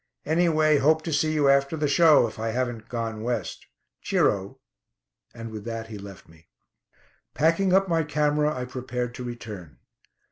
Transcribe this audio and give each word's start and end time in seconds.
Anyway, 0.25 0.79
hope 0.79 1.03
to 1.03 1.13
see 1.13 1.31
you 1.31 1.47
after 1.47 1.77
the 1.77 1.87
show, 1.87 2.25
if 2.25 2.39
I 2.39 2.47
haven't 2.49 2.89
'gone 2.89 3.21
West.' 3.21 3.67
Cheero," 4.03 4.57
and 5.31 5.51
with 5.51 5.63
that 5.65 5.89
he 5.89 5.99
left 5.99 6.27
me. 6.27 6.47
Packing 7.35 7.71
up 7.71 7.87
my 7.87 8.01
camera, 8.01 8.51
I 8.51 8.65
prepared 8.65 9.13
to 9.13 9.23
return. 9.23 9.77